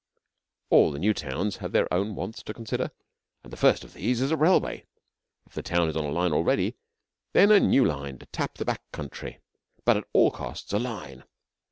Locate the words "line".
6.11-6.33, 7.85-8.17, 10.79-11.23